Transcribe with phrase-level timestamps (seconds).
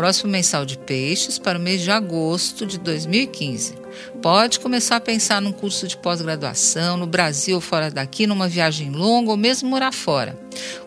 [0.00, 3.74] Próximo mensal de peixes para o mês de agosto de 2015.
[4.22, 8.90] Pode começar a pensar num curso de pós-graduação, no Brasil ou fora daqui, numa viagem
[8.90, 10.38] longa ou mesmo morar fora.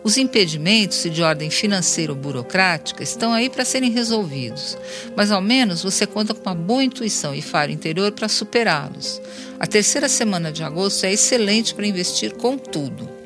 [0.02, 4.76] Os impedimentos, se de ordem financeira ou burocrática, estão aí para serem resolvidos,
[5.14, 9.22] mas ao menos você conta com uma boa intuição e faro interior para superá-los.
[9.60, 13.23] A terceira semana de agosto é excelente para investir com tudo.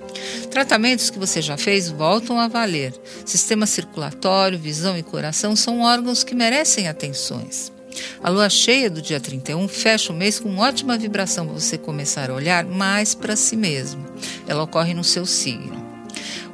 [0.51, 2.93] Tratamentos que você já fez voltam a valer.
[3.25, 7.73] Sistema circulatório, visão e coração são órgãos que merecem atenções.
[8.23, 12.31] A lua cheia do dia 31 fecha o mês com ótima vibração para você começar
[12.31, 14.05] a olhar mais para si mesmo.
[14.47, 15.88] Ela ocorre no seu signo.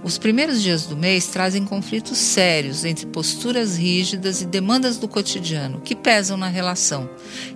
[0.05, 5.81] Os primeiros dias do mês trazem conflitos sérios entre posturas rígidas e demandas do cotidiano
[5.81, 7.09] que pesam na relação.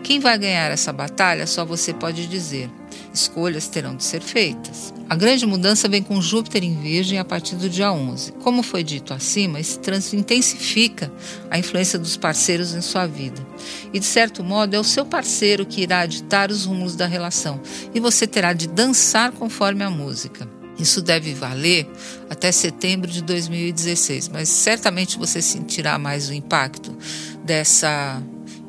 [0.02, 2.70] Quem vai ganhar essa batalha só você pode dizer.
[3.12, 4.94] Escolhas terão de ser feitas.
[5.10, 8.32] A grande mudança vem com Júpiter em Virgem a partir do dia 11.
[8.42, 11.12] Como foi dito acima, esse trânsito intensifica
[11.50, 13.46] a influência dos parceiros em sua vida.
[13.92, 17.60] E, de certo modo, é o seu parceiro que irá ditar os rumos da relação
[17.94, 20.57] e você terá de dançar conforme a música.
[20.78, 21.90] Isso deve valer
[22.30, 26.96] até setembro de 2016, mas certamente você sentirá mais o impacto
[27.44, 28.22] dessa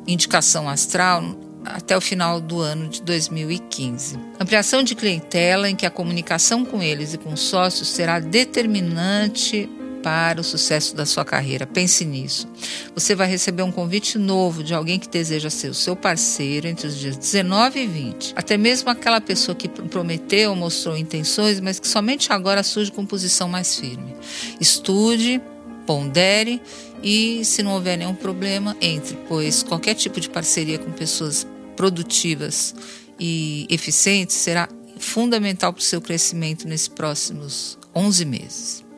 [0.08, 1.24] indicação astral
[1.64, 4.18] até o final do ano de 2015.
[4.40, 9.70] Ampliação de clientela em que a comunicação com eles e com sócios será determinante
[10.04, 11.66] para o sucesso da sua carreira.
[11.66, 12.48] Pense nisso.
[12.94, 16.88] Você vai receber um convite novo de alguém que deseja ser o seu parceiro entre
[16.88, 18.34] os dias 19 e 20.
[18.36, 23.48] Até mesmo aquela pessoa que prometeu, mostrou intenções, mas que somente agora surge com posição
[23.48, 24.16] mais firme.
[24.60, 25.42] Estude,
[25.86, 26.62] pondere
[27.04, 32.76] e, se não houver nenhum problema, entre, pois qualquer tipo de parceria com pessoas produtivas
[33.20, 38.89] e eficientes será fundamental para o seu crescimento nesses próximos 11 meses.